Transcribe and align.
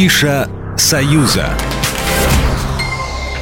Афиша 0.00 0.48
«Союза». 0.78 1.50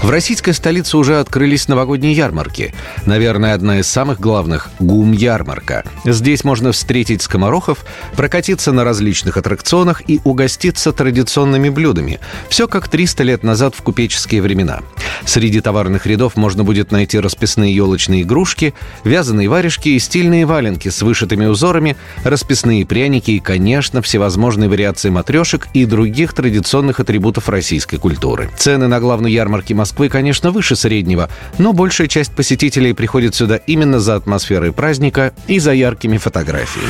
В 0.02 0.10
российской 0.10 0.50
столице 0.50 0.96
уже 0.96 1.20
открылись 1.20 1.68
новогодние 1.68 2.14
ярмарки. 2.14 2.74
Наверное, 3.06 3.54
одна 3.54 3.78
из 3.78 3.86
самых 3.86 4.18
главных– 4.18 4.68
ГУМ-ярмарка. 4.80 5.84
Здесь 6.04 6.42
можно 6.42 6.72
встретить 6.72 7.22
скоморохов, 7.22 7.84
прокатиться 8.16 8.72
на 8.72 8.82
различных 8.82 9.36
аттракционах 9.36 10.02
и 10.08 10.20
угоститься 10.24 10.92
традиционными 10.92 11.68
блюдами. 11.68 12.18
Все 12.48 12.66
как 12.66 12.88
300 12.88 13.22
лет 13.22 13.44
назад 13.44 13.76
в 13.76 13.82
купеческие 13.82 14.42
времена. 14.42 14.80
Среди 15.28 15.60
товарных 15.60 16.06
рядов 16.06 16.36
можно 16.36 16.64
будет 16.64 16.90
найти 16.90 17.18
расписные 17.18 17.76
елочные 17.76 18.22
игрушки, 18.22 18.72
вязаные 19.04 19.50
варежки 19.50 19.90
и 19.90 19.98
стильные 19.98 20.46
валенки 20.46 20.88
с 20.88 21.02
вышитыми 21.02 21.44
узорами, 21.44 21.98
расписные 22.24 22.86
пряники 22.86 23.32
и, 23.32 23.38
конечно, 23.38 24.00
всевозможные 24.00 24.70
вариации 24.70 25.10
матрешек 25.10 25.68
и 25.74 25.84
других 25.84 26.32
традиционных 26.32 27.00
атрибутов 27.00 27.50
российской 27.50 27.98
культуры. 27.98 28.48
Цены 28.56 28.88
на 28.88 29.00
главной 29.00 29.30
ярмарке 29.30 29.74
Москвы 29.74 30.08
конечно, 30.08 30.50
выше 30.50 30.76
среднего, 30.76 31.28
но 31.58 31.74
большая 31.74 32.08
часть 32.08 32.32
посетителей 32.32 32.94
приходит 32.94 33.34
сюда 33.34 33.56
именно 33.56 34.00
за 34.00 34.14
атмосферой 34.14 34.72
праздника 34.72 35.34
и 35.46 35.58
за 35.58 35.74
яркими 35.74 36.16
фотографиями. 36.16 36.88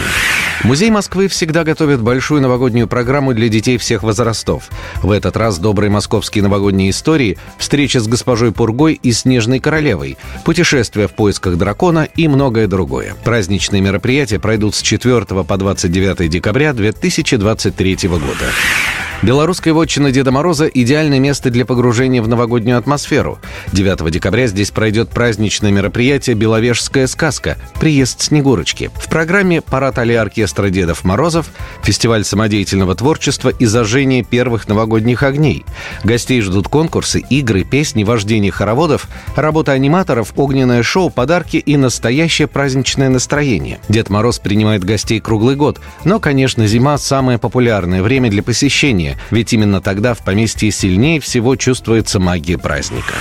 Музей 0.64 0.90
Москвы 0.90 1.28
всегда 1.28 1.62
готовит 1.62 2.00
большую 2.00 2.42
новогоднюю 2.42 2.88
программу 2.88 3.32
для 3.32 3.48
детей 3.48 3.78
всех 3.78 4.02
возрастов. 4.02 4.68
В 5.02 5.12
этот 5.12 5.36
раз 5.36 5.58
добрые 5.58 5.88
московские 5.88 6.42
новогодние 6.42 6.90
истории, 6.90 7.38
встреча 7.58 8.00
с 8.00 8.08
госпожой 8.08 8.52
Пургой 8.52 8.98
и 9.00 9.12
Снежной 9.12 9.60
Королевой, 9.60 10.18
путешествия 10.44 11.06
в 11.06 11.12
поисках 11.12 11.56
дракона 11.56 12.08
и 12.16 12.26
многое 12.26 12.66
другое. 12.66 13.14
Праздничные 13.24 13.80
мероприятия 13.80 14.40
пройдут 14.40 14.74
с 14.74 14.82
4 14.82 15.24
по 15.26 15.56
29 15.56 16.28
декабря 16.28 16.72
2023 16.72 18.08
года. 18.08 18.46
Белорусская 19.20 19.72
вотчина 19.72 20.12
Деда 20.12 20.30
Мороза– 20.30 20.66
идеальное 20.72 21.18
место 21.18 21.50
для 21.50 21.66
погружения 21.66 22.22
в 22.22 22.28
новогоднюю 22.28 22.78
атмосферу. 22.78 23.40
9 23.72 24.12
декабря 24.12 24.46
здесь 24.46 24.70
пройдет 24.70 25.08
праздничное 25.10 25.72
мероприятие 25.72 26.36
«Беловежская 26.36 27.08
сказка»– 27.08 27.58
приезд 27.80 28.20
Снегурочки. 28.20 28.92
В 28.94 29.08
программе 29.08 29.60
парад 29.60 29.98
алле 29.98 30.20
оркестра 30.20 30.68
Дедов 30.68 31.02
Морозов, 31.02 31.50
фестиваль 31.82 32.22
самодеятельного 32.24 32.94
творчества 32.94 33.48
и 33.48 33.64
зажжение 33.66 34.22
первых 34.22 34.68
новогодних 34.68 35.24
огней. 35.24 35.64
Гостей 36.04 36.40
ждут 36.40 36.68
конкурсы, 36.68 37.18
игры, 37.18 37.64
песни, 37.64 38.04
вождение 38.04 38.52
хороводов, 38.52 39.08
работа 39.34 39.72
аниматоров, 39.72 40.32
огненное 40.36 40.84
шоу, 40.84 41.10
подарки 41.10 41.56
и 41.56 41.76
настоящее 41.76 42.46
праздничное 42.46 43.08
настроение. 43.08 43.80
Дед 43.88 44.10
Мороз 44.10 44.38
принимает 44.38 44.84
гостей 44.84 45.18
круглый 45.18 45.56
год, 45.56 45.80
но, 46.04 46.20
конечно, 46.20 46.68
зима– 46.68 46.96
самое 46.98 47.38
популярное 47.38 48.00
время 48.00 48.30
для 48.30 48.44
посещения 48.44 49.07
ведь 49.30 49.52
именно 49.52 49.80
тогда 49.80 50.14
в 50.14 50.18
поместье 50.18 50.70
сильнее 50.70 51.20
всего 51.20 51.56
чувствуется 51.56 52.18
магия 52.18 52.58
праздника. 52.58 53.14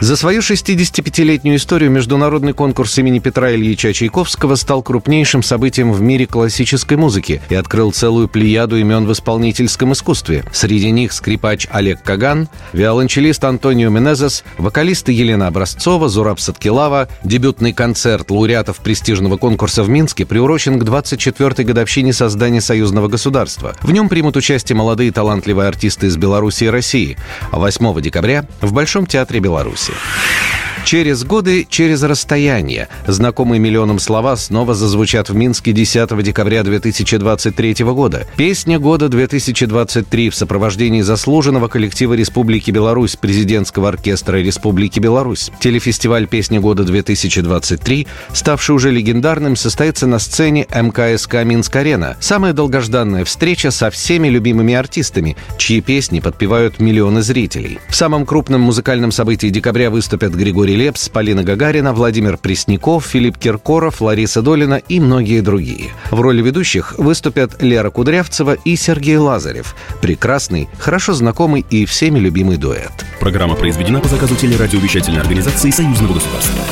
За 0.00 0.14
свою 0.14 0.42
65-летнюю 0.42 1.56
историю 1.56 1.90
международный 1.90 2.52
конкурс 2.52 2.96
имени 2.98 3.18
Петра 3.18 3.52
Ильича 3.52 3.92
Чайковского 3.92 4.54
стал 4.54 4.80
крупнейшим 4.80 5.42
событием 5.42 5.92
в 5.92 6.00
мире 6.00 6.24
классической 6.24 6.96
музыки 6.96 7.42
и 7.48 7.56
открыл 7.56 7.90
целую 7.90 8.28
плеяду 8.28 8.76
имен 8.76 9.06
в 9.06 9.12
исполнительском 9.12 9.92
искусстве. 9.92 10.44
Среди 10.52 10.92
них 10.92 11.12
скрипач 11.12 11.66
Олег 11.72 12.00
Каган, 12.04 12.48
виолончелист 12.72 13.42
Антонио 13.42 13.90
Менезес, 13.90 14.44
вокалисты 14.56 15.10
Елена 15.10 15.48
Образцова, 15.48 16.08
Зураб 16.08 16.38
Саткилава. 16.38 17.08
Дебютный 17.24 17.72
концерт 17.72 18.30
лауреатов 18.30 18.76
престижного 18.76 19.36
конкурса 19.36 19.82
в 19.82 19.88
Минске 19.88 20.24
приурочен 20.24 20.78
к 20.78 20.84
24-й 20.84 21.64
годовщине 21.64 22.12
создания 22.12 22.60
союзного 22.60 23.08
государства. 23.08 23.74
В 23.82 23.90
нем 23.90 24.08
примут 24.08 24.36
участие 24.36 24.76
молодые 24.76 25.10
талантливые 25.10 25.66
артисты 25.66 26.06
из 26.06 26.16
Беларуси 26.16 26.64
и 26.64 26.68
России. 26.68 27.16
А 27.50 27.58
8 27.58 28.00
декабря 28.00 28.46
в 28.60 28.72
Большом 28.72 29.04
театре 29.04 29.40
Беларуси. 29.40 29.87
você. 29.88 30.67
Через 30.88 31.22
годы, 31.22 31.66
через 31.68 32.02
расстояние. 32.02 32.88
Знакомые 33.06 33.60
миллионам 33.60 33.98
слова 33.98 34.34
снова 34.36 34.72
зазвучат 34.72 35.28
в 35.28 35.34
Минске 35.34 35.72
10 35.72 36.22
декабря 36.22 36.62
2023 36.62 37.74
года. 37.84 38.26
Песня 38.38 38.78
года 38.78 39.10
2023 39.10 40.30
в 40.30 40.34
сопровождении 40.34 41.02
заслуженного 41.02 41.68
коллектива 41.68 42.14
Республики 42.14 42.70
Беларусь, 42.70 43.16
президентского 43.16 43.90
оркестра 43.90 44.38
Республики 44.38 44.98
Беларусь. 44.98 45.50
Телефестиваль 45.60 46.26
«Песня 46.26 46.58
года 46.58 46.84
2023», 46.84 48.06
ставший 48.32 48.74
уже 48.74 48.90
легендарным, 48.90 49.56
состоится 49.56 50.06
на 50.06 50.18
сцене 50.18 50.66
МКСК 50.74 51.44
«Минск-Арена». 51.44 52.16
Самая 52.18 52.54
долгожданная 52.54 53.26
встреча 53.26 53.70
со 53.72 53.90
всеми 53.90 54.28
любимыми 54.28 54.72
артистами, 54.72 55.36
чьи 55.58 55.82
песни 55.82 56.20
подпевают 56.20 56.80
миллионы 56.80 57.20
зрителей. 57.20 57.78
В 57.90 57.94
самом 57.94 58.24
крупном 58.24 58.62
музыкальном 58.62 59.12
событии 59.12 59.48
декабря 59.48 59.90
выступят 59.90 60.32
Григорий 60.32 60.77
Лепс, 60.78 61.08
Полина 61.08 61.42
Гагарина, 61.42 61.92
Владимир 61.92 62.36
Пресняков, 62.38 63.04
Филипп 63.04 63.36
Киркоров, 63.36 64.00
Лариса 64.00 64.42
Долина 64.42 64.74
и 64.76 65.00
многие 65.00 65.40
другие. 65.40 65.90
В 66.12 66.20
роли 66.20 66.40
ведущих 66.40 66.96
выступят 66.98 67.60
Лера 67.60 67.90
Кудрявцева 67.90 68.52
и 68.52 68.76
Сергей 68.76 69.16
Лазарев. 69.16 69.74
Прекрасный, 70.00 70.68
хорошо 70.78 71.14
знакомый 71.14 71.66
и 71.68 71.84
всеми 71.84 72.20
любимый 72.20 72.58
дуэт. 72.58 72.92
Программа 73.18 73.56
произведена 73.56 73.98
по 73.98 74.06
заказу 74.06 74.36
телерадиовещательной 74.36 75.20
организации 75.20 75.70
Союзного 75.70 76.14
государства. 76.14 76.62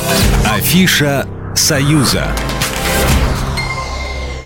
Афиша 0.45 1.27
«Союза». 1.53 2.27